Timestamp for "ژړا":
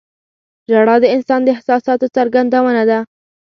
0.69-0.95